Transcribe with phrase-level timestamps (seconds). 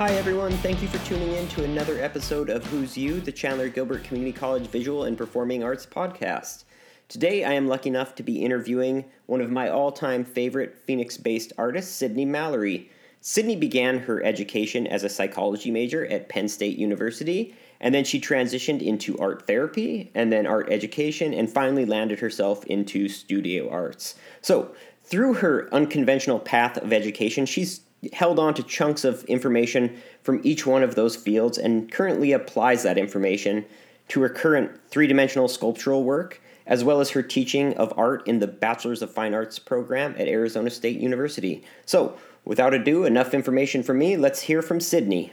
[0.00, 0.52] Hi, everyone.
[0.52, 4.32] Thank you for tuning in to another episode of Who's You, the Chandler Gilbert Community
[4.32, 6.64] College Visual and Performing Arts podcast.
[7.08, 11.18] Today, I am lucky enough to be interviewing one of my all time favorite Phoenix
[11.18, 12.90] based artists, Cydnei Mallory.
[13.20, 18.18] Cydnei began her education as a psychology major at Penn State University, and then she
[18.18, 24.14] transitioned into art therapy and then art education, and finally landed herself into studio arts.
[24.40, 24.74] So,
[25.04, 27.82] through her unconventional path of education, she's
[28.12, 32.82] held on to chunks of information from each one of those fields and currently applies
[32.82, 33.64] that information
[34.08, 38.38] to her current three dimensional sculptural work, as well as her teaching of art in
[38.38, 41.62] the Bachelor's of Fine Arts program at Arizona State University.
[41.86, 44.16] So, without ado, enough information from me.
[44.16, 45.30] Let's hear from Cydnei.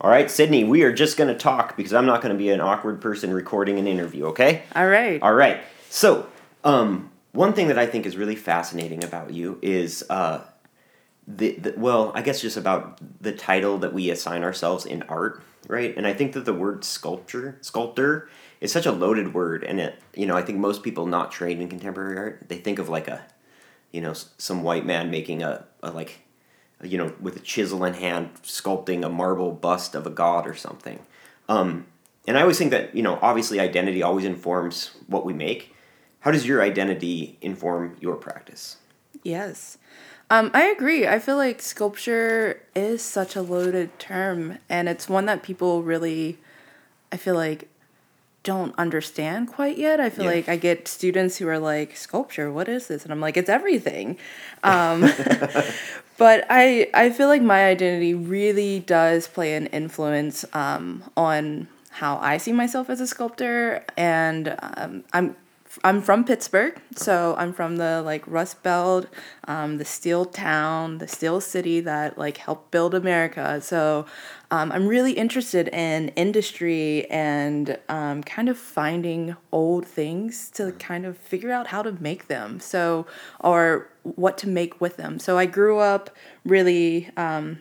[0.00, 2.50] All right, Cydnei, we are just going to talk because I'm not going to be
[2.50, 4.62] an awkward person recording an interview, okay?
[4.74, 5.22] All right.
[5.22, 5.60] All right.
[5.88, 6.26] So,
[6.64, 10.40] um, one thing that I think is really fascinating about you is uh,
[11.26, 15.42] the, the well, I guess just about the title that we assign ourselves in art,
[15.66, 15.96] right?
[15.96, 18.28] And I think that the word sculpture, sculptor,
[18.60, 21.60] is such a loaded word, and it, you know, I think most people not trained
[21.60, 23.24] in contemporary art, they think of like a,
[23.92, 26.20] you know, some white man making a, a like,
[26.82, 30.54] you know, with a chisel in hand, sculpting a marble bust of a god or
[30.54, 31.00] something.
[31.48, 31.86] Um,
[32.26, 35.74] and I always think that you know, obviously, identity always informs what we make.
[36.20, 38.78] How does your identity inform your practice?
[39.22, 39.78] Yes.
[40.28, 41.06] Um, I agree.
[41.06, 46.38] I feel like sculpture is such a loaded term, and it's one that people really,
[47.12, 47.68] I feel like,
[48.42, 50.00] don't understand quite yet.
[50.00, 50.32] I feel Yeah.
[50.32, 53.50] like I get students who are like, "Sculpture, what is this?" And I'm like, "It's
[53.50, 54.18] everything."
[54.64, 55.02] Um,
[56.18, 62.18] but I I feel like my identity really does play an influence um, on how
[62.18, 65.36] I see myself as a sculptor, and um, I'm
[65.84, 69.06] I'm from Pittsburgh, so I'm from the like Rust Belt,
[69.46, 73.60] um, the steel town, the steel city that like helped build America.
[73.60, 74.06] So
[74.50, 81.04] um, I'm really interested in industry and um, kind of finding old things to kind
[81.04, 82.58] of figure out how to make them.
[82.60, 83.06] So
[83.40, 85.18] or what to make with them.
[85.18, 86.10] So I grew up
[86.44, 87.58] really um,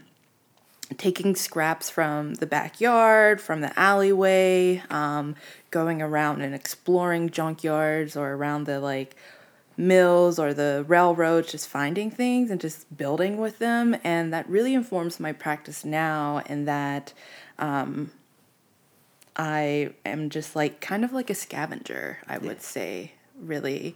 [0.97, 5.35] taking scraps from the backyard, from the alleyway, um,
[5.71, 9.15] going around and exploring junkyards or around the like
[9.77, 13.95] mills or the railroads, just finding things and just building with them.
[14.03, 17.13] And that really informs my practice now, in that
[17.59, 18.11] um,
[19.35, 23.95] I am just like kind of like a scavenger, I would say, really.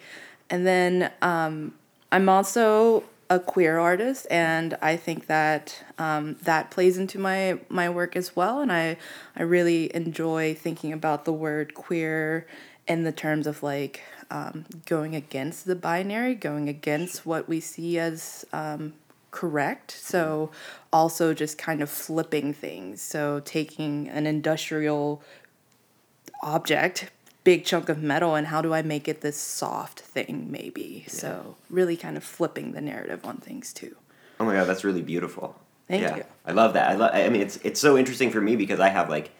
[0.49, 1.75] And then um,
[2.11, 7.89] I'm also a queer artist, and I think that um, that plays into my my
[7.89, 8.59] work as well.
[8.59, 8.97] And I
[9.35, 12.47] I really enjoy thinking about the word queer
[12.87, 14.01] in the terms of like
[14.31, 18.93] um, going against the binary, going against what we see as um,
[19.31, 19.91] correct.
[19.91, 20.51] So
[20.91, 23.01] also just kind of flipping things.
[23.01, 25.21] So taking an industrial
[26.41, 27.11] object
[27.43, 31.05] big chunk of metal and how do I make it this soft thing maybe.
[31.07, 33.95] So really kind of flipping the narrative on things too.
[34.39, 35.59] Oh my god, that's really beautiful.
[35.87, 36.23] Thank yeah, you.
[36.45, 36.89] I love that.
[36.89, 37.11] I love.
[37.13, 39.31] I mean, it's it's so interesting for me because I have like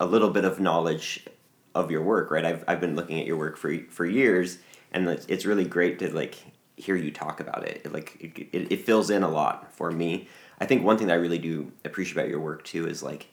[0.00, 1.26] a little bit of knowledge
[1.74, 2.44] of your work, right?
[2.44, 4.58] I've I've been looking at your work for for years,
[4.92, 6.36] and it's, it's really great to like
[6.76, 7.82] hear you talk about it.
[7.84, 10.28] It like it, it, it fills in a lot for me.
[10.58, 13.28] I think one thing that I really do appreciate about your work too is like,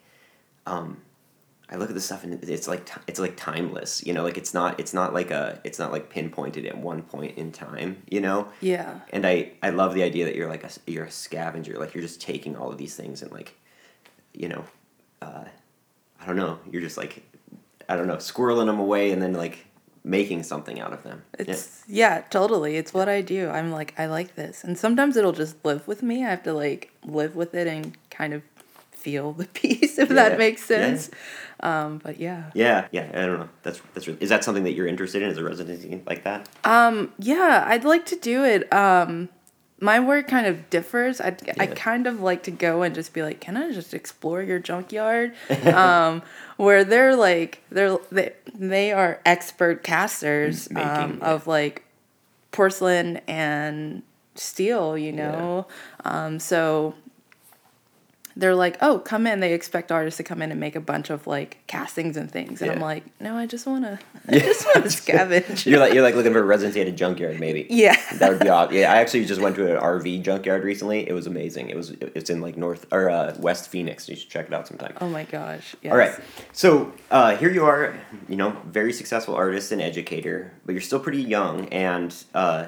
[0.66, 1.02] um,
[1.74, 4.06] I look at this stuff and it's like it's like timeless.
[4.06, 7.02] You know, like it's not it's not like a it's not like pinpointed at one
[7.02, 8.04] point in time.
[8.10, 9.00] You know Yeah.
[9.12, 12.04] and I I love the idea that you're like a you're a scavenger like you're
[12.04, 13.56] just taking all of these things and like
[14.34, 14.64] you know
[15.22, 15.46] uh,
[16.22, 17.24] I don't know you're just like
[17.90, 19.66] I don't know squirreling them away and then like
[20.06, 22.22] making something out of them It's yeah.
[22.30, 22.76] totally.
[22.76, 23.50] It's what I do.
[23.50, 24.64] I'm like I like this.
[24.64, 26.26] And sometimes it'll just live with me.
[26.26, 28.42] I have to like live with it and kind of
[29.04, 30.16] feel the piece if Yeah.
[30.16, 30.78] that makes Yeah.
[30.78, 31.12] sense.
[31.60, 32.52] Um but yeah.
[32.54, 35.30] yeah yeah I don't know that's that's really, is that something that you're interested in
[35.30, 38.62] as a residency like that Um, yeah, I'd like to do it.
[38.74, 39.30] Um,
[39.80, 41.20] my work kind of differs.
[41.20, 44.42] I I kind of like to go and just be like, can I just explore
[44.42, 45.34] your junkyard?
[45.84, 46.22] um,
[46.58, 51.34] where they're like they're they, they are expert casters Making, um, yeah.
[51.34, 51.84] of like
[52.52, 54.04] porcelain and
[54.36, 54.98] steel.
[54.98, 55.68] You know,
[56.06, 56.96] um, so
[58.36, 59.40] they're like, oh, come in.
[59.40, 62.62] They expect artists to come in and make a bunch of like castings and things,
[62.62, 65.66] and I'm like, no, I just wanna, I just wanna scavenge.
[65.70, 67.96] you're like you're like looking for a a junkyard maybe yeah.
[68.16, 68.74] that would be odd.
[68.74, 71.08] Yeah, I actually just went to an RV junkyard recently.
[71.08, 71.70] It was amazing.
[71.70, 74.10] It was it's in like North or uh, West Phoenix.
[74.10, 74.94] You should check it out sometime.
[75.00, 75.76] Oh my gosh.
[75.82, 75.92] Yes.
[75.92, 76.20] All right.
[76.54, 77.96] So uh, here you are,
[78.28, 81.68] you know, very successful artist and educator, but you're still pretty young.
[81.70, 82.68] And uh,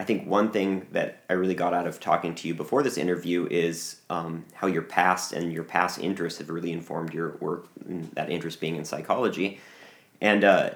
[0.00, 2.96] I think one thing that I really got out of talking to you before this
[2.96, 7.68] interview is um, how your past and your past interests have really informed your work.
[8.14, 9.60] That interest being in psychology,
[10.22, 10.70] and uh,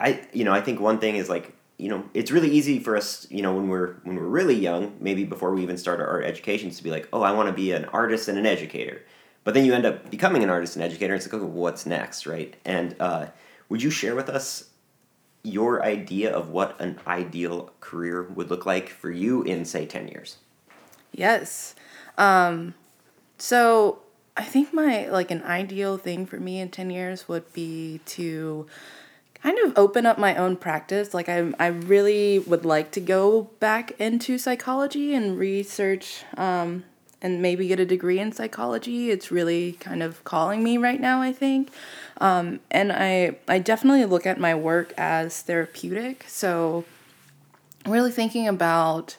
[0.00, 2.96] I, you know, I think one thing is like, you know, it's really easy for
[2.96, 6.06] us, you know, when we're when we're really young, maybe before we even start our
[6.06, 9.02] art educations, to be like, oh, I want to be an artist and an educator.
[9.44, 11.84] But then you end up becoming an artist and educator, and it's like, okay, what's
[11.84, 12.56] next, right?
[12.64, 13.26] And uh,
[13.68, 14.69] would you share with us
[15.42, 20.08] your idea of what an ideal career would look like for you in, say, 10
[20.08, 20.36] years?
[21.12, 21.74] Yes.
[22.18, 22.74] Um,
[23.38, 24.00] so
[24.36, 28.66] I think my, like, an ideal thing for me in 10 years would be to
[29.42, 31.14] kind of open up my own practice.
[31.14, 36.84] Like I I really would like to go back into psychology and research um,
[37.22, 39.10] and maybe get a degree in psychology.
[39.10, 41.70] It's really kind of calling me right now, I think.
[42.20, 46.24] Um, and I I definitely look at my work as therapeutic.
[46.28, 46.84] So
[47.86, 49.16] really thinking about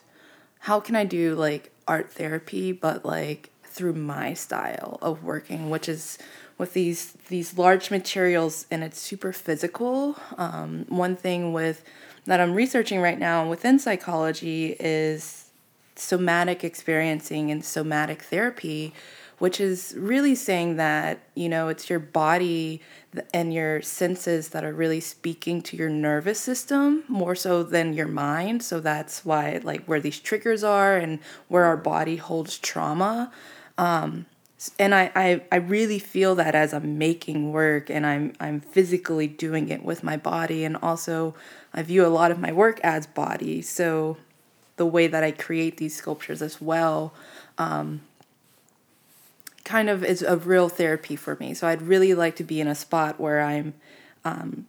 [0.60, 5.88] how can I do like art therapy but like through my style of working, which
[5.88, 6.18] is
[6.58, 10.16] with these these large materials and it's super physical.
[10.38, 11.82] Um, one thing with
[12.26, 15.50] that I'm researching right now within psychology is
[15.96, 18.94] somatic experiencing and somatic therapy,
[19.42, 22.80] which is really saying that you know it's your body
[23.34, 28.06] and your senses that are really speaking to your nervous system more so than your
[28.06, 28.62] mind.
[28.62, 31.18] So that's why like where these triggers are and
[31.48, 33.32] where our body holds trauma.
[33.76, 34.26] Um,
[34.78, 39.26] and I, I, I really feel that as I'm making work and I'm I'm physically
[39.26, 41.34] doing it with my body and also
[41.74, 44.18] I view a lot of my work as body so
[44.76, 47.12] the way that I create these sculptures as well
[47.58, 48.02] um,
[49.64, 52.68] kind of is a real therapy for me so I'd really like to be in
[52.68, 53.74] a spot where I'm
[54.24, 54.66] um,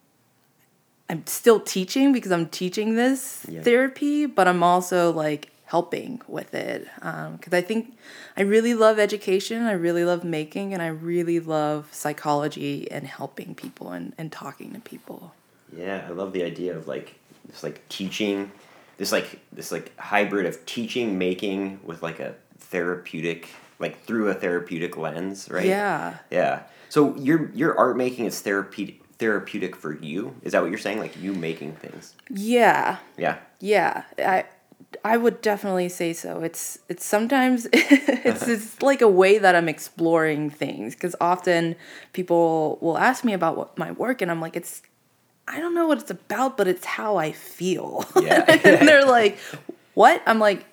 [1.10, 3.62] I'm still teaching because I'm teaching this yeah.
[3.62, 7.98] therapy but I'm also like helping with it because um, I think
[8.38, 13.56] I really love education, I really love making, and I really love psychology and helping
[13.56, 15.34] people and, and talking to people.
[15.76, 17.16] Yeah, I love the idea of like
[17.48, 18.52] this like teaching,
[18.98, 23.50] this like this like hybrid of teaching, making with like a therapeutic
[23.84, 25.66] like through a therapeutic lens, right?
[25.66, 26.18] Yeah.
[26.32, 26.64] Yeah.
[26.90, 30.36] So your your art making is therapeutic therapeutic for you?
[30.42, 31.00] Is that what you're saying?
[31.00, 32.16] Like you making things?
[32.30, 32.98] Yeah.
[33.18, 33.38] Yeah.
[33.60, 34.04] Yeah.
[34.18, 34.46] I
[35.04, 36.44] I would definitely say so.
[36.44, 38.52] It's it's sometimes it's uh-huh.
[38.52, 41.76] it's like a way that I'm exploring things because often
[42.14, 44.82] people will ask me about what my work and I'm like it's
[45.48, 48.06] I don't know what it's about, but it's how I feel.
[48.22, 48.46] Yeah.
[48.48, 49.38] and they're like,
[49.94, 50.66] "What?" I'm like,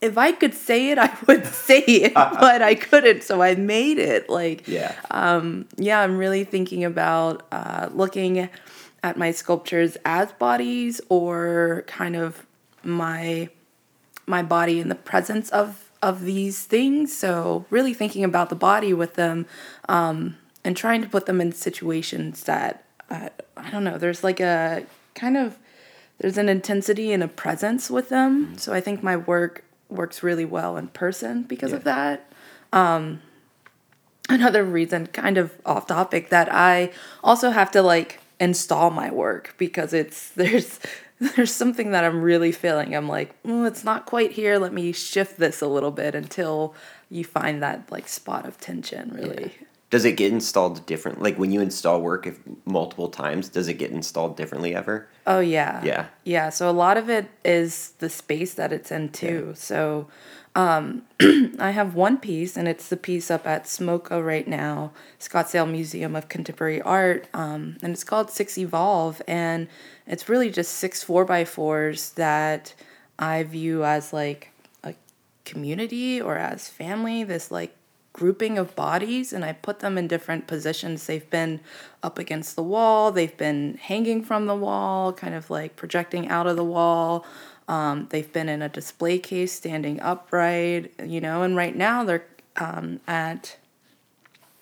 [0.00, 3.98] if I could say it, I would say it, but I couldn't, so I made
[3.98, 4.28] it.
[4.28, 8.48] Like, yeah, um, yeah, I'm really thinking about uh, looking
[9.02, 12.46] at my sculptures as bodies or kind of
[12.82, 13.48] my
[14.26, 17.16] my body in the presence of of these things.
[17.16, 19.46] So really thinking about the body with them,
[19.88, 23.98] um, and trying to put them in situations that uh, I don't know.
[23.98, 24.84] There's like a
[25.14, 25.58] kind of
[26.18, 28.46] there's an intensity and a presence with them.
[28.46, 28.56] Mm-hmm.
[28.56, 31.76] So I think my work works really well in person because yeah.
[31.76, 32.32] of that.
[32.72, 33.22] Um,
[34.28, 36.92] another reason, kind of off topic, that I
[37.22, 40.80] also have to like install my work because it's there's
[41.20, 42.94] there's something that I'm really feeling.
[42.94, 44.58] I'm like, mm, it's not quite here.
[44.58, 46.74] Let me shift this a little bit until
[47.10, 49.10] you find that like spot of tension.
[49.12, 49.52] Really.
[49.60, 49.66] Yeah.
[49.90, 51.22] Does it get installed different?
[51.22, 55.08] Like when you install work, if multiple times, does it get installed differently ever?
[55.26, 55.82] Oh yeah.
[55.82, 56.06] Yeah.
[56.24, 56.50] Yeah.
[56.50, 59.46] So a lot of it is the space that it's in too.
[59.48, 59.54] Yeah.
[59.54, 60.08] So
[60.58, 61.02] um,
[61.60, 66.16] I have one piece, and it's the piece up at SMOCA right now, Scottsdale Museum
[66.16, 69.68] of Contemporary Art, um, and it's called Six Evolve, and
[70.04, 72.74] it's really just six four by fours that
[73.20, 74.50] I view as like
[74.82, 74.94] a
[75.44, 77.22] community or as family.
[77.22, 77.76] This like
[78.12, 81.06] grouping of bodies, and I put them in different positions.
[81.06, 81.60] They've been
[82.02, 86.46] up against the wall, they've been hanging from the wall, kind of like projecting out
[86.46, 87.24] of the wall.
[87.68, 92.24] Um, they've been in a display case standing upright, you know, and right now they're
[92.56, 93.56] um, at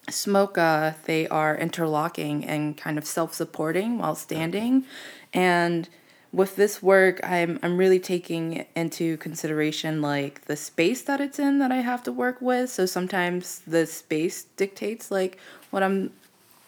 [0.09, 4.85] SMOCA, they are interlocking and kind of self supporting while standing.
[5.33, 5.89] And
[6.37, 11.61] with this work, I'm, I'm really taking into consideration like the space that it's in
[11.61, 12.69] that I have to work with.
[12.69, 15.39] So sometimes the space dictates like
[15.71, 16.13] what I'm,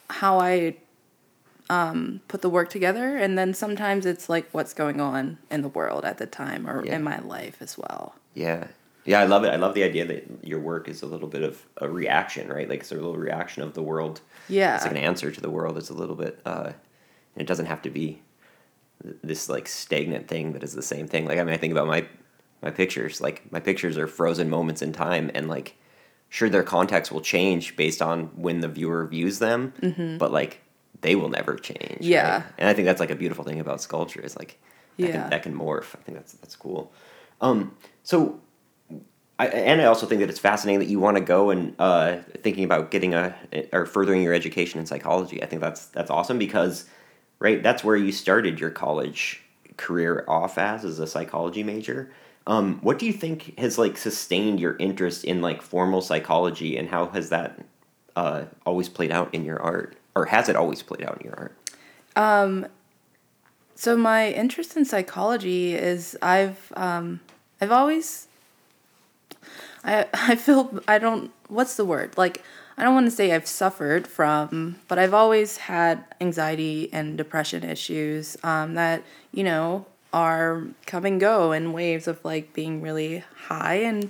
[0.09, 0.77] how I
[1.69, 5.67] um, put the work together, and then sometimes it's like what's going on in the
[5.67, 6.95] world at the time or yeah.
[6.95, 8.15] in my life as well.
[8.33, 8.69] Yeah,
[9.05, 9.49] yeah, I love it.
[9.49, 12.67] I love the idea that your work is a little bit of a reaction, right?
[12.67, 14.21] Like it's a little reaction of the world.
[14.47, 15.77] Yeah, it's like an answer to the world.
[15.77, 16.39] It's a little bit.
[16.43, 16.71] Uh,
[17.35, 18.23] it doesn't have to be
[19.23, 21.25] this like stagnant thing that is the same thing.
[21.25, 22.05] Like I mean, I think about my
[22.61, 23.21] my pictures.
[23.21, 25.75] Like my pictures are frozen moments in time, and like
[26.29, 30.17] sure their context will change based on when the viewer views them, mm-hmm.
[30.17, 30.61] but like
[31.01, 32.01] they will never change.
[32.01, 32.43] Yeah, right?
[32.57, 34.59] and I think that's like a beautiful thing about sculpture is like
[34.97, 35.11] that Yeah.
[35.21, 35.95] can, that can morph.
[35.95, 36.91] I think that's that's cool.
[37.41, 38.41] Um, so
[39.39, 42.17] I, and I also think that it's fascinating that you want to go and uh,
[42.43, 43.33] thinking about getting a
[43.71, 45.41] or furthering your education in psychology.
[45.41, 46.85] I think that's that's awesome because,
[47.39, 49.41] right, that's where you started your college
[49.77, 52.11] career off as as a psychology major.
[52.47, 56.89] Um, what do you think has like sustained your interest in like formal psychology, and
[56.89, 57.59] how has that
[58.15, 61.35] uh, always played out in your art, or has it always played out in your
[61.37, 61.55] art?
[63.79, 67.21] So my interest in psychology is I've um,
[67.61, 68.27] I've always
[69.85, 72.43] I I feel I don't what's the word like
[72.79, 77.65] I don't want to say I've suffered from, but I've always had anxiety and depression
[77.65, 83.25] issues um, that you know are come and go in waves of like being really
[83.47, 84.09] high and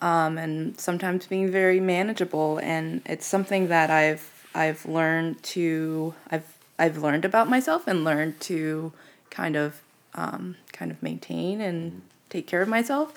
[0.00, 2.58] um, and sometimes being very manageable.
[2.62, 8.40] And it's something that I've I've learned to I've I've learned about myself and learned
[8.42, 8.94] to
[9.28, 9.82] kind of
[10.14, 13.12] um, kind of maintain and take care of myself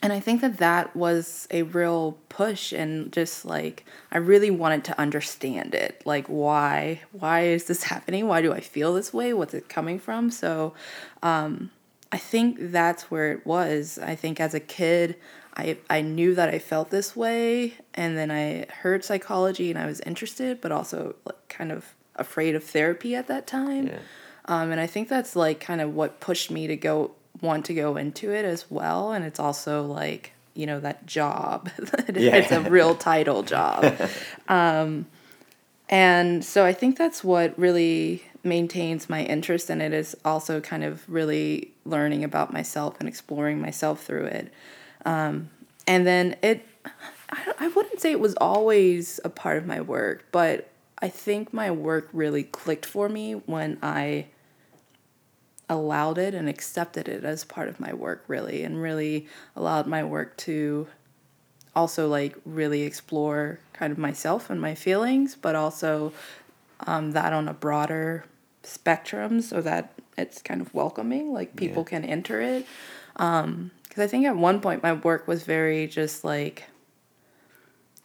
[0.00, 4.84] and I think that that was a real push and just like I really wanted
[4.84, 6.02] to understand it.
[6.04, 8.28] Like why why is this happening?
[8.28, 9.32] Why do I feel this way?
[9.32, 10.30] What's it coming from?
[10.30, 10.74] So
[11.22, 11.70] um
[12.10, 13.98] I think that's where it was.
[13.98, 15.16] I think as a kid
[15.56, 19.86] I I knew that I felt this way and then I heard psychology and I
[19.86, 23.88] was interested but also like kind of afraid of therapy at that time.
[23.88, 23.98] Yeah.
[24.44, 27.74] Um, and I think that's like kind of what pushed me to go want to
[27.74, 29.12] go into it as well.
[29.12, 31.70] And it's also like, you know, that job.
[32.14, 32.36] Yeah.
[32.36, 33.94] it's a real title job.
[34.48, 35.06] um,
[35.88, 40.84] and so I think that's what really maintains my interest in it is also kind
[40.84, 44.52] of really learning about myself and exploring myself through it.
[45.04, 45.50] Um,
[45.86, 46.66] and then it,
[47.30, 51.52] I, I wouldn't say it was always a part of my work, but I think
[51.52, 54.26] my work really clicked for me when I
[55.68, 60.02] allowed it and accepted it as part of my work really and really allowed my
[60.02, 60.86] work to
[61.76, 66.12] also like really explore kind of myself and my feelings but also
[66.86, 68.24] um, that on a broader
[68.62, 71.88] spectrum so that it's kind of welcoming like people Yeah.
[72.00, 72.66] can enter it
[73.12, 76.64] because i think at one point my work was very just like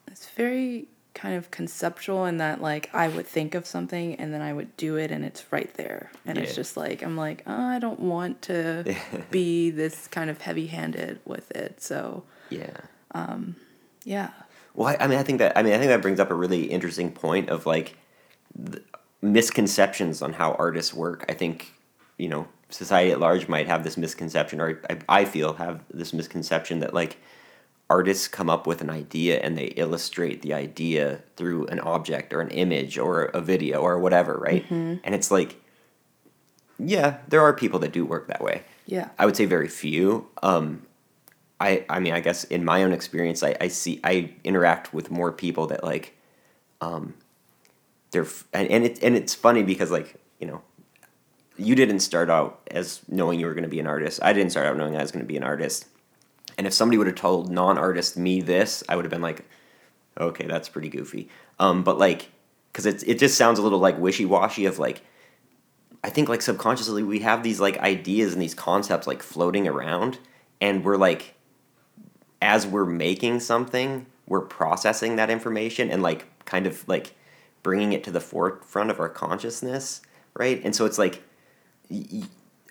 [0.07, 4.41] it's very kind of conceptual in that like I would think of something and then
[4.41, 6.11] I would do it and it's right there.
[6.25, 8.95] And it's just like I'm like, oh, I don't want to
[9.31, 11.81] be this kind of heavy handed with it.
[11.81, 12.77] So Yeah.
[13.11, 13.55] Um,
[14.03, 14.31] yeah.
[14.75, 16.35] Well, I, I mean, I think that I mean, I think that brings up a
[16.35, 17.95] really interesting point of like
[19.21, 21.25] misconceptions on how artists work.
[21.29, 21.73] I think
[22.17, 26.11] you know society at large might have this misconception, or I, I feel have this
[26.11, 27.17] misconception that like
[27.93, 32.41] artists come up with an idea and they illustrate the idea through an object or
[32.41, 34.65] an image or a video or whatever, right?
[35.05, 35.51] And it's like,
[36.79, 38.63] yeah, there are people that do work that way.
[38.87, 39.09] Yeah.
[39.19, 40.27] I would say very few.
[40.41, 40.65] Um,
[41.59, 45.11] I I mean, I guess in my own experience, I, I see I interact with
[45.11, 46.05] more people that like,
[46.81, 47.13] um,
[48.11, 50.09] they're and and it and it's funny because like
[50.39, 50.61] you know,
[51.57, 54.19] you didn't start out as knowing you were going to be an artist.
[54.23, 55.85] I didn't start out knowing I was going to be an artist.
[56.57, 59.45] And if somebody would have told non-artist me this, I would have been like,
[60.19, 61.29] okay, that's pretty goofy.
[61.59, 62.29] Um, but like,
[62.71, 65.01] because it it just sounds a little like wishy-washy of like.
[66.05, 70.19] I think like subconsciously we have these like ideas and these concepts like floating around
[70.59, 71.35] and we're like
[72.41, 77.15] as we're making something we're processing that information and like kind of like
[77.61, 80.01] bringing it to the forefront of our consciousness
[80.33, 81.23] right and so it's like
[81.89, 82.23] y-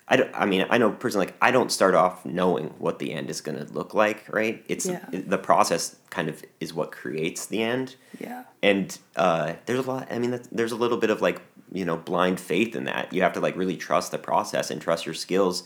[0.07, 3.13] I, don't, I mean i know personally like i don't start off knowing what the
[3.13, 5.05] end is going to look like right it's Yeah.
[5.11, 8.43] the process kind of is what creates the end Yeah.
[8.61, 11.41] and uh, there's a lot i mean that's, there's a little bit of like
[11.71, 14.81] you know blind faith in that you have to like really trust the process and
[14.81, 15.63] trust your skills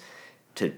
[0.56, 0.74] to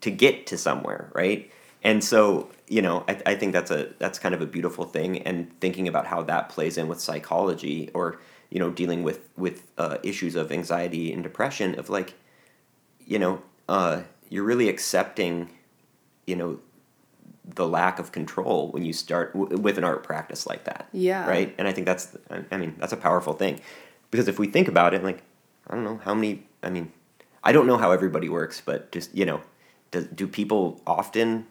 [0.00, 1.50] to get to somewhere right
[1.82, 5.22] and so you know I, I think that's a that's kind of a beautiful thing
[5.22, 9.66] and thinking about how that plays in with psychology or you know dealing with with
[9.78, 12.14] uh, issues of anxiety and depression of like
[13.10, 13.34] you know
[13.68, 14.02] uh,
[14.32, 15.50] you're really accepting
[16.26, 16.58] you know
[17.54, 21.26] the lack of control when you start w- with an art practice like that Yeah.
[21.28, 23.60] right and i think that's I- i mean that's a powerful thing
[24.12, 25.22] because if we think about it like
[25.68, 26.92] i don't know how many i mean
[27.42, 29.40] i don't know how everybody works but just you know
[29.90, 31.46] do, do people often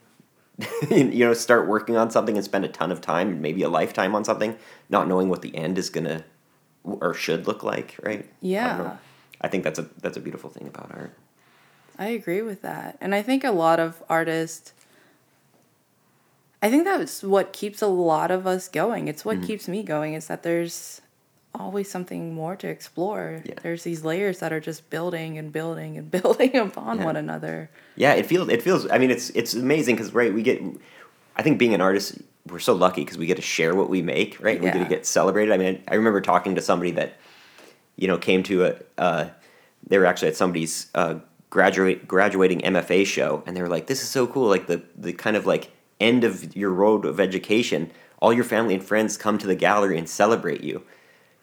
[0.90, 4.14] you know start working on something and spend a ton of time maybe a lifetime
[4.14, 4.56] on something
[4.88, 6.24] not knowing what the end is gonna
[6.84, 8.76] or should look like right I Yeah.
[8.78, 8.98] know.
[9.42, 11.12] I think that's a that's a beautiful thing about art.
[12.00, 12.96] I agree with that.
[13.00, 14.72] And I think a lot of artists
[16.62, 19.08] I think that's what keeps a lot of us going.
[19.08, 19.46] It's what mm-hmm.
[19.46, 21.00] keeps me going is that there's
[21.54, 23.42] always something more to explore.
[23.44, 23.54] Yeah.
[23.62, 27.04] There's these layers that are just building and building and building upon yeah.
[27.04, 27.70] one another.
[27.96, 30.62] Yeah, it feels it feels I mean it's it's amazing cuz right, we get
[31.36, 34.02] I think being an artist we're so lucky because we get to share what we
[34.02, 34.56] make, right?
[34.56, 34.72] Yeah.
[34.72, 35.52] We get to get celebrated.
[35.52, 37.16] I mean, I remember talking to somebody that
[37.96, 39.28] you know came to a uh,
[39.86, 41.16] they were actually at somebody's uh,
[41.50, 45.12] graduate graduating MFA show, and they were like, "This is so cool!" Like the the
[45.12, 47.90] kind of like end of your road of education,
[48.20, 50.82] all your family and friends come to the gallery and celebrate you.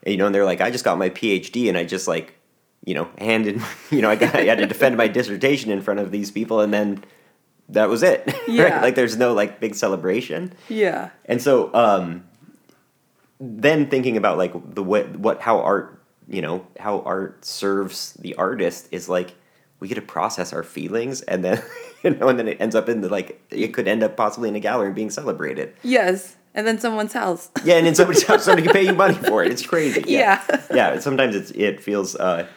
[0.03, 2.33] And, you know, and they're like, "I just got my PhD, and I just like."
[2.85, 3.61] You know, handed
[3.91, 6.61] you know, I got I had to defend my dissertation in front of these people,
[6.61, 7.03] and then
[7.69, 8.33] that was it.
[8.47, 8.63] Yeah.
[8.63, 8.81] right?
[8.81, 10.53] Like there's no like big celebration.
[10.69, 11.09] Yeah.
[11.25, 12.23] And so um
[13.41, 18.35] then thinking about like the what what how art, you know, how art serves the
[18.35, 19.35] artist is like
[19.79, 21.61] we get to process our feelings and then
[22.03, 24.49] you know and then it ends up in the like it could end up possibly
[24.49, 25.73] in a gallery being celebrated.
[25.83, 27.49] Yes and then someone's house.
[27.63, 29.51] Yeah and in somebody's house somebody can pay you money for it.
[29.51, 30.03] It's crazy.
[30.07, 30.43] Yeah.
[30.49, 32.47] Yeah, yeah sometimes it's it feels uh,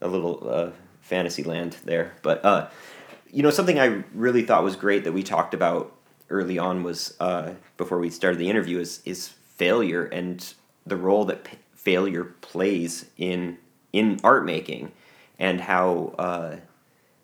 [0.00, 2.12] a little uh, fantasy land there.
[2.22, 2.68] But uh,
[3.30, 5.92] you know something i really thought was great that we talked about
[6.30, 10.54] early on was uh, before we started the interview is is failure and
[10.86, 13.58] the role that p- failure plays in
[13.92, 14.92] in art making
[15.38, 16.56] and how uh,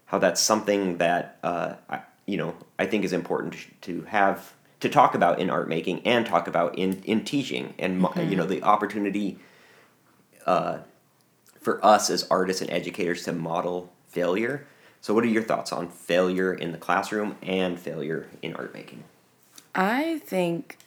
[0.06, 4.88] how that's something that uh, I, you know I think is important to have to
[4.88, 8.30] talk about in art making and talk about in in teaching and mm-hmm.
[8.30, 9.38] you know the opportunity
[10.47, 10.78] uh,
[11.61, 14.66] for us as artists and educators to model failure.
[15.00, 19.04] So, what are your thoughts on failure in the classroom and failure in art making?
[19.75, 20.78] I think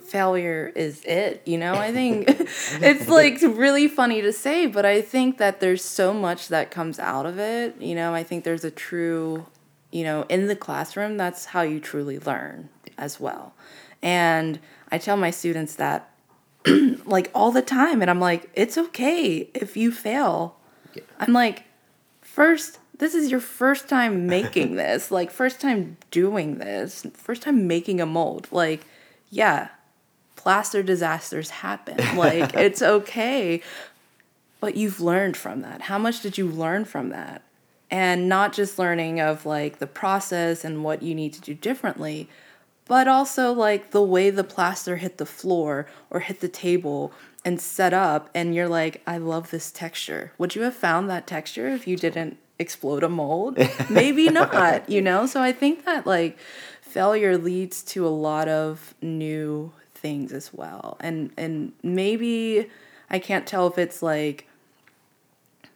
[0.00, 1.74] failure is it you know?
[1.74, 6.48] I think it's like really funny to say but i think that there's so much
[6.48, 8.14] that comes out of it you know?
[8.14, 9.46] I think there's a true
[9.90, 13.54] you know in the classroom that's how you truly learn as well.
[14.02, 14.58] And
[14.90, 16.10] i tell my students that
[17.04, 20.56] like all the time and i'm like it's okay if you fail.
[20.94, 21.02] Yeah.
[21.20, 21.64] i'm like
[22.20, 27.66] first this is your first time making this like first time doing this first time
[27.66, 28.48] making a mold.
[28.50, 28.86] Like
[29.28, 29.68] yeah
[30.36, 32.16] plaster disasters happen.
[32.16, 33.62] Like, it's okay.
[34.60, 35.82] But you've learned from that.
[35.82, 37.42] How much did you learn from that?
[37.90, 42.28] And not just learning of like the process and what you need to do differently,
[42.86, 47.12] but also like the way the plaster hit the floor or hit the table
[47.44, 48.30] and set up.
[48.34, 50.32] And you're like, I love this texture.
[50.38, 53.58] Would you have found that texture if you didn't explode a mold?
[53.90, 55.26] Maybe not, you know?
[55.26, 56.38] So I think that like
[56.80, 60.96] failure leads to a lot of new things as well.
[61.00, 62.68] And and maybe
[63.08, 64.48] I can't tell if it's like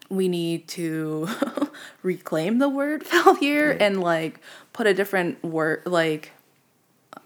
[0.08, 1.28] we need to
[2.02, 3.82] reclaim the word failure right.
[3.82, 4.40] and like
[4.72, 6.32] put a different word like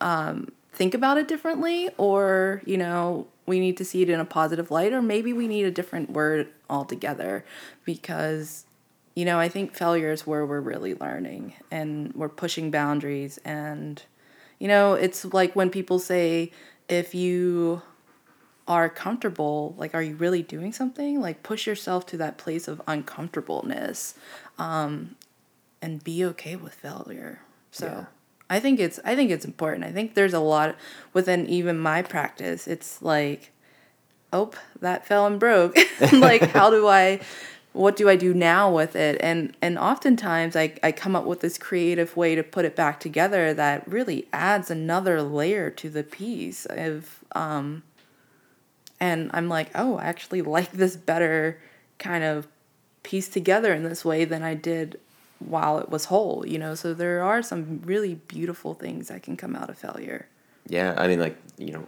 [0.01, 4.25] um think about it differently or you know we need to see it in a
[4.25, 7.45] positive light or maybe we need a different word altogether
[7.85, 8.65] because
[9.15, 14.05] you know i think failure is where we're really learning and we're pushing boundaries and
[14.59, 16.51] you know it's like when people say
[16.91, 17.83] if you
[18.69, 21.21] are comfortable, like, are you really doing something?
[21.21, 24.15] Like, push yourself to that place of uncomfortableness
[24.59, 25.17] um,
[25.81, 27.41] and be okay with failure.
[27.71, 27.87] So.
[27.87, 28.05] Yeah.
[28.53, 29.85] I think it's I think it's important.
[29.85, 30.75] I think there's a lot
[31.13, 32.67] within even my practice.
[32.67, 33.53] It's like,
[34.33, 34.51] oh,
[34.81, 35.77] that fell and broke.
[36.13, 37.21] like, how do I
[37.73, 39.17] what do I do now with it?
[39.21, 42.99] And and oftentimes I, I come up with this creative way to put it back
[43.01, 47.83] together that really adds another layer to the piece of um
[48.99, 51.61] and I'm like, oh, I actually like this better
[51.99, 52.49] kind of
[53.03, 55.01] piece together in this way than I did
[55.39, 56.75] while it was whole, you know.
[56.75, 60.29] So there are some really beautiful things that can come out of failure.
[60.69, 61.87] Yeah, I mean like, you know,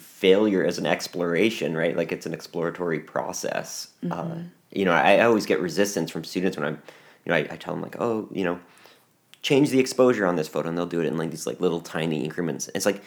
[0.00, 1.96] failure as an exploration, right?
[1.96, 3.88] Like it's an exploratory process.
[4.04, 4.32] Uh, mm-hmm.
[4.32, 6.82] Uh, you know, I, I, always get resistance from students when I'm,
[7.24, 8.60] you know, I, I, tell them like, oh, you know,
[9.42, 11.80] change the exposure on this photo, and they'll do it in like these like little
[11.80, 12.70] tiny increments.
[12.74, 13.02] It's like,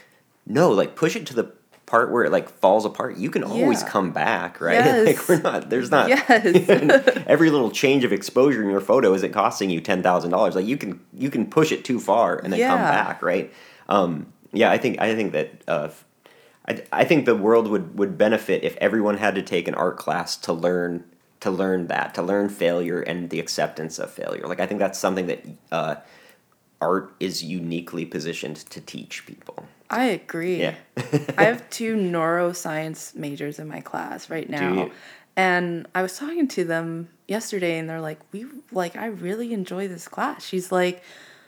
[0.45, 1.51] no, like push it to the
[1.85, 3.17] part where it like falls apart.
[3.17, 3.89] You can always yeah.
[3.89, 4.73] come back, right?
[4.83, 5.05] Yes.
[5.05, 6.09] like we're not, there's not.
[6.09, 6.29] Yes.
[7.27, 10.55] every little change of exposure in your photo isn't costing you ten thousand dollars.
[10.55, 12.69] Like you can you can push it too far and then yeah.
[12.69, 13.53] come back, right?
[13.87, 15.89] Um, yeah, I think I think that uh,
[16.67, 19.97] I, I think the world would, would benefit if everyone had to take an art
[19.97, 21.05] class to learn
[21.41, 24.47] to learn that to learn failure and the acceptance of failure.
[24.47, 25.95] Like i think that's something that uh,
[26.79, 29.65] art is uniquely positioned to teach people.
[29.89, 30.61] I agree.
[30.61, 30.75] Yeah.
[31.37, 34.89] I have two neuroscience majors in my class right now
[35.35, 39.87] And I was talking to them yesterday and they're like, "We like I really enjoy
[39.87, 41.03] this class." She's like,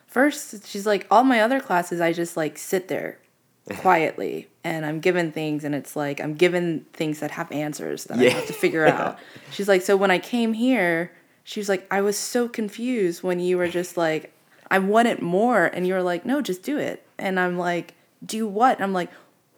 [0.08, 3.20] first she's like, "All my other classes I just like sit there
[3.78, 8.18] quietly and I'm given things and it's like I'm given things that have answers that
[8.20, 8.30] Yeah.
[8.30, 9.18] I have to figure out."
[9.52, 11.12] She's like, "So when I came here,
[11.44, 14.32] she was like, I was so confused when you were just like,
[14.70, 17.94] I want it more and you were like, "No, just do it." And I'm like,
[18.26, 19.10] "Do what?" I'm like,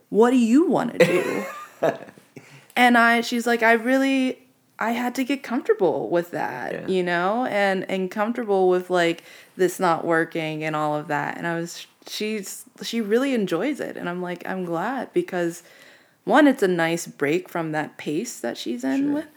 [0.10, 1.46] "What do you want to do?"
[2.76, 4.40] and I she's like I really
[4.80, 6.88] I had to get comfortable with that, Yeah.
[6.88, 9.24] you know, and and comfortable with like
[9.56, 11.38] this not working and all of that.
[11.38, 15.64] And I was she's she really enjoys it and I'm like I'm glad because
[16.24, 19.14] one it's a nice break from that pace that she's in Sure.
[19.14, 19.28] with.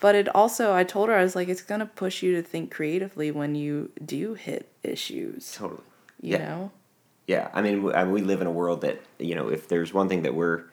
[0.00, 2.42] But it also I told her I was like it's going to push you to
[2.42, 5.82] think creatively when you do hit issues, Totally.
[6.22, 6.48] you yeah.
[6.48, 6.70] know.
[7.26, 9.92] Yeah, I mean, I mean, we live in a world that you know, if there's
[9.94, 10.64] one thing that we're,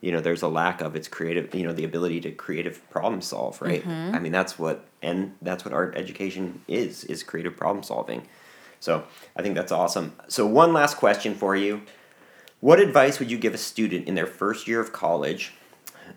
[0.00, 1.54] you know, there's a lack of, it's creative.
[1.54, 3.82] You know, the ability to creative problem solve, right?
[3.82, 4.14] Mm-hmm.
[4.14, 8.22] I mean, that's what, and that's what art education is, is creative problem solving.
[8.80, 9.04] So
[9.36, 10.16] I think that's awesome.
[10.28, 11.82] So one last question for you:
[12.60, 15.52] What advice would you give a student in their first year of college,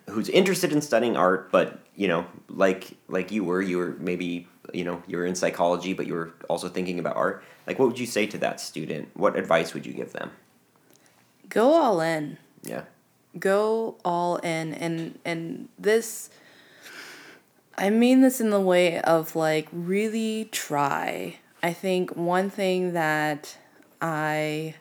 [0.10, 4.48] who's interested in studying art, but you know, like like you were, you were maybe
[4.74, 7.44] you know you were in psychology, but you were also thinking about art.
[7.68, 9.10] Like, what would you say to that student?
[9.14, 10.32] What advice would you give them?
[11.50, 12.38] Go all in.
[12.64, 12.84] Yeah.
[13.40, 16.30] go all in and and this
[17.78, 21.40] I mean this in the way of like really try.
[21.64, 23.58] I think one thing that
[24.02, 24.76] I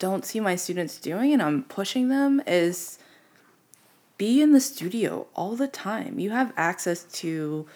[0.00, 2.98] don't see my students doing and I'm pushing them is
[4.16, 6.18] be in the studio all the time.
[6.18, 7.66] You have access to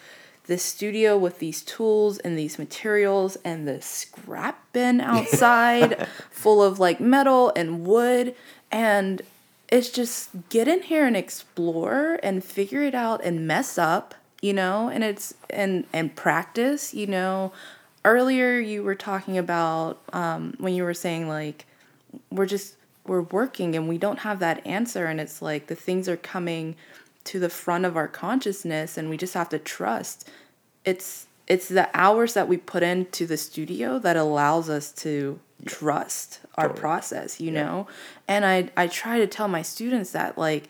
[0.47, 6.79] this studio with these tools and these materials and the scrap bin outside full of
[6.79, 8.35] like metal and wood.
[8.69, 9.21] And
[9.69, 14.13] it's just get in here and explore and figure it out and mess up
[14.43, 14.89] you know?
[14.89, 17.53] And it's and and practice you know
[18.05, 21.65] earlier you were talking about um, when you were saying like
[22.29, 26.07] we're just we're working and we don't have that answer and it's like the things
[26.07, 26.75] are coming
[27.23, 30.29] to the front of our consciousness and we just have to trust
[30.85, 36.39] it's it's the hours that we put into the studio that allows us to trust
[36.55, 36.79] our Totally.
[36.81, 37.63] process you Yeah.
[37.63, 37.87] know
[38.27, 40.67] and i i try to tell my students that like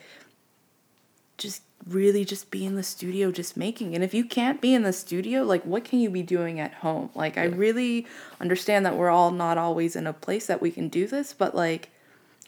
[1.38, 3.96] just really just be in the studio just making.
[3.96, 6.76] And if you can't be in the studio like what can you be doing at
[6.76, 7.10] home?
[7.14, 8.08] Like i really
[8.40, 11.56] understand that we're all not always in a place that we can do this but
[11.56, 11.90] like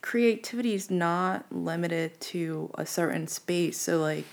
[0.02, 3.80] creativity is not limited to a certain space.
[3.80, 4.26] So like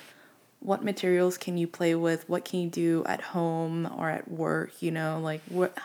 [0.60, 2.28] what materials can you play with?
[2.28, 5.18] What can you do at home or at work you know?
[5.20, 5.76] Like what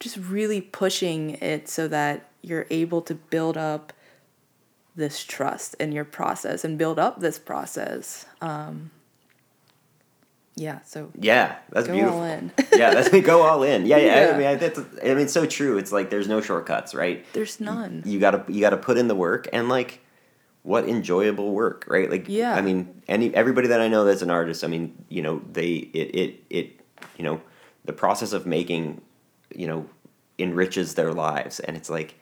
[0.00, 3.92] just really pushing it so that you're able to build up
[4.96, 8.90] this trust in your process and build up this process um
[10.54, 12.18] yeah so Yeah, that's go beautiful.
[12.20, 13.84] all in yeah, that's go all in.
[13.86, 14.32] Yeah, yeah.
[14.34, 15.76] I mean, I, that's, I mean, it's so true.
[15.78, 17.24] It's like there's no shortcuts, right?
[17.34, 20.00] there's none You gotta you gotta put in the work and like
[20.62, 22.10] what enjoyable work, right?
[22.10, 22.54] Like Yeah.
[22.54, 25.72] I mean, any everybody that I know that's an artist, I mean, you know, they
[25.74, 26.80] it it it
[27.18, 27.40] you know,
[27.84, 29.02] the process of making,
[29.54, 29.86] you know,
[30.38, 32.18] enriches their lives, and it's like.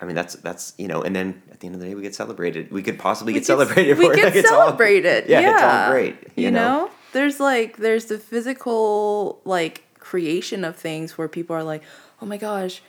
[0.00, 2.02] I mean that's that's you know, and then at the end of the day, we
[2.02, 2.70] get celebrated.
[2.70, 4.16] We could possibly We get get- celebrated we for it.
[4.16, 6.16] get Like, it's all- celebrated yeah, it's all great.
[6.36, 6.90] you, know?
[7.12, 11.82] there's like there's the physical like creation of things where people are like
[12.22, 12.80] oh my gosh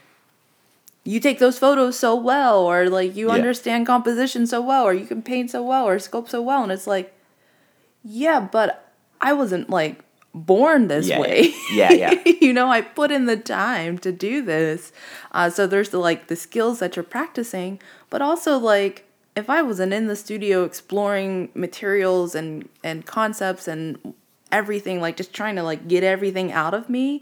[1.03, 3.33] you take those photos so well or like you Yeah.
[3.33, 6.71] understand composition so well or you can paint so well or sculpt so well and
[6.71, 7.13] it's like
[8.03, 8.91] yeah but
[9.21, 12.13] i wasn't like born this Yeah, way yeah, yeah.
[12.41, 14.91] you know i put in the time to do this
[15.31, 17.79] uh, so there's the like the skills that you're practicing
[18.11, 24.13] but also like if i wasn't in the studio exploring materials and and concepts and
[24.51, 27.21] everything like just trying to like get everything out of me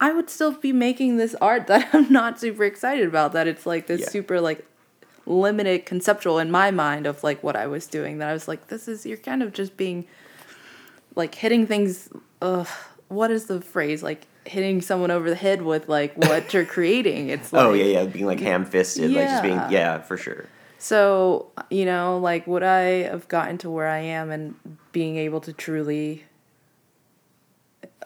[0.00, 3.66] i would still be making this art that i'm not super excited about that it's
[3.66, 4.08] like this Yeah.
[4.08, 4.64] super like
[5.26, 8.68] limited conceptual in my mind of like what i was doing that i was like
[8.68, 10.06] this is you're kind of just being
[11.14, 12.08] like hitting things
[12.40, 12.64] uh
[13.08, 17.28] what is the phrase like hitting someone over the head with like what you're creating
[17.28, 19.70] it's like oh yeah, yeah, being like ham fisted, like just being Yeah.
[19.70, 20.46] yeah, for sure.
[20.78, 24.54] so you know like would i have gotten to where i am and
[24.92, 26.24] being able to truly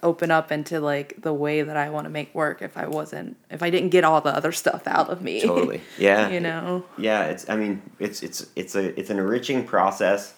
[0.03, 3.35] open up into like the way that i want to make work if i wasn't
[3.51, 5.81] if i didn't get all the other stuff out of me Totally.
[5.99, 6.29] Yeah.
[6.29, 7.49] you know Yeah, it's.
[7.49, 10.35] I mean, it's it's it's a it's an enriching process.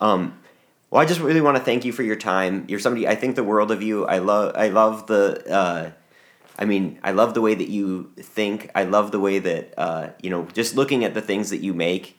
[0.00, 0.38] Um,
[0.92, 2.66] well, I just really want to thank you for your time.
[2.68, 4.04] You're somebody I think the world of you.
[4.04, 5.50] I love I love the.
[5.50, 5.92] Uh,
[6.58, 8.70] I mean, I love the way that you think.
[8.74, 11.72] I love the way that uh, you know, just looking at the things that you
[11.72, 12.18] make.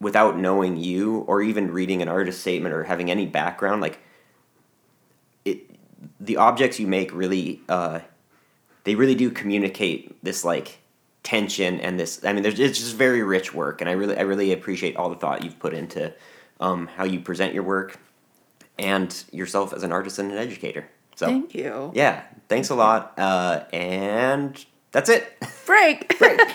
[0.00, 3.98] without knowing you or even reading an artist statement or having any background, like
[5.44, 5.58] it,
[6.20, 8.00] the objects you make really, uh,
[8.84, 10.78] they really do communicate this like
[11.22, 12.24] tension and this.
[12.24, 15.10] I mean, there's it's just very rich work, and I really, I really appreciate all
[15.10, 16.14] the thought you've put into
[16.60, 17.98] um, how you present your work
[18.78, 20.88] and yourself as an artist and an educator.
[21.16, 21.90] So Thank you.
[21.94, 25.26] yeah, thanks a lot, uh, and that's it.
[25.66, 26.16] Break.
[26.18, 26.40] Break.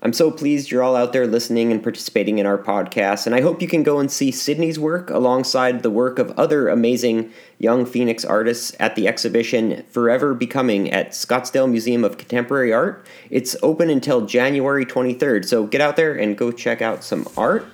[0.00, 3.40] I'm so pleased you're all out there listening and participating in our podcast, and I
[3.40, 7.84] hope you can go and see Cydnei's work alongside the work of other amazing young
[7.84, 13.04] Phoenix artists at the exhibition Forever Becoming at Scottsdale Museum of Contemporary Art.
[13.28, 17.66] It's open until January 23rd, so get out there and go check out some art.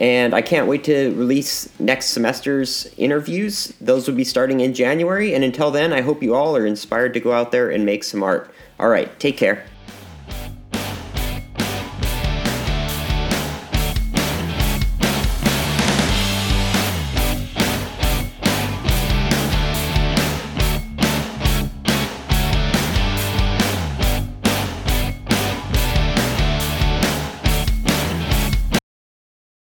[0.00, 3.74] And I can't wait to release next semester's interviews.
[3.82, 7.12] Those will be starting in January, and until then, I hope you all are inspired
[7.14, 8.50] to go out there and make some art.
[8.78, 9.66] All right, take care.